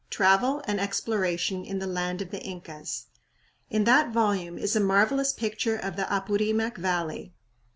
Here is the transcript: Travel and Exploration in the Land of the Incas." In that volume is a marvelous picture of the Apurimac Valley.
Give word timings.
Travel 0.09 0.63
and 0.65 0.79
Exploration 0.81 1.63
in 1.63 1.77
the 1.77 1.85
Land 1.85 2.23
of 2.23 2.31
the 2.31 2.41
Incas." 2.41 3.05
In 3.69 3.83
that 3.83 4.11
volume 4.11 4.57
is 4.57 4.75
a 4.75 4.79
marvelous 4.79 5.31
picture 5.31 5.75
of 5.77 5.95
the 5.95 6.11
Apurimac 6.11 6.75
Valley. 6.77 7.35